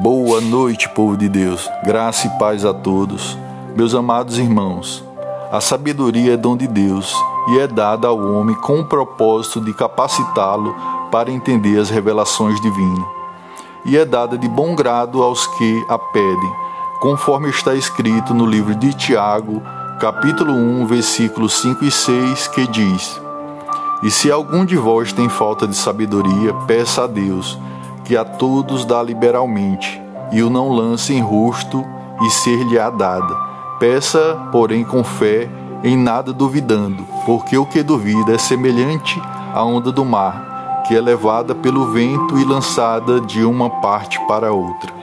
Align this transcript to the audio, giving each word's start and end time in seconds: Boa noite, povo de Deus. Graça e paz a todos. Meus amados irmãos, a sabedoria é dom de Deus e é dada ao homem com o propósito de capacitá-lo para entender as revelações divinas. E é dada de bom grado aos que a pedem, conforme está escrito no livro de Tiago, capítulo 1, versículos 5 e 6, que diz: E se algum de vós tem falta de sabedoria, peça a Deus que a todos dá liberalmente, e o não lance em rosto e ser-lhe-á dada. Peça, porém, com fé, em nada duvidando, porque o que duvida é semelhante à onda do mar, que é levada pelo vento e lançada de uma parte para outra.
Boa 0.00 0.40
noite, 0.40 0.88
povo 0.90 1.16
de 1.16 1.28
Deus. 1.28 1.68
Graça 1.84 2.28
e 2.28 2.38
paz 2.38 2.64
a 2.64 2.72
todos. 2.72 3.36
Meus 3.74 3.96
amados 3.96 4.38
irmãos, 4.38 5.04
a 5.50 5.60
sabedoria 5.60 6.34
é 6.34 6.36
dom 6.36 6.56
de 6.56 6.68
Deus 6.68 7.12
e 7.48 7.58
é 7.58 7.66
dada 7.66 8.06
ao 8.06 8.16
homem 8.16 8.54
com 8.54 8.78
o 8.78 8.84
propósito 8.84 9.60
de 9.60 9.74
capacitá-lo 9.74 10.72
para 11.10 11.32
entender 11.32 11.80
as 11.80 11.90
revelações 11.90 12.60
divinas. 12.60 13.04
E 13.84 13.96
é 13.98 14.04
dada 14.04 14.38
de 14.38 14.48
bom 14.48 14.76
grado 14.76 15.20
aos 15.20 15.48
que 15.48 15.84
a 15.88 15.98
pedem, 15.98 16.52
conforme 17.00 17.50
está 17.50 17.74
escrito 17.74 18.32
no 18.32 18.46
livro 18.46 18.76
de 18.76 18.94
Tiago, 18.94 19.60
capítulo 19.98 20.52
1, 20.52 20.86
versículos 20.86 21.60
5 21.60 21.84
e 21.84 21.90
6, 21.90 22.46
que 22.46 22.68
diz: 22.68 23.20
E 24.04 24.12
se 24.12 24.30
algum 24.30 24.64
de 24.64 24.76
vós 24.76 25.12
tem 25.12 25.28
falta 25.28 25.66
de 25.66 25.74
sabedoria, 25.74 26.54
peça 26.68 27.02
a 27.02 27.06
Deus 27.08 27.58
que 28.08 28.16
a 28.16 28.24
todos 28.24 28.86
dá 28.86 29.02
liberalmente, 29.02 30.00
e 30.32 30.42
o 30.42 30.48
não 30.48 30.70
lance 30.70 31.12
em 31.12 31.20
rosto 31.20 31.84
e 32.22 32.30
ser-lhe-á 32.30 32.88
dada. 32.88 33.36
Peça, 33.78 34.48
porém, 34.50 34.82
com 34.82 35.04
fé, 35.04 35.46
em 35.84 35.94
nada 35.94 36.32
duvidando, 36.32 37.04
porque 37.26 37.58
o 37.58 37.66
que 37.66 37.82
duvida 37.82 38.32
é 38.32 38.38
semelhante 38.38 39.20
à 39.52 39.62
onda 39.62 39.92
do 39.92 40.06
mar, 40.06 40.82
que 40.86 40.96
é 40.96 41.00
levada 41.02 41.54
pelo 41.54 41.92
vento 41.92 42.38
e 42.38 42.44
lançada 42.44 43.20
de 43.20 43.44
uma 43.44 43.68
parte 43.68 44.18
para 44.26 44.54
outra. 44.54 44.97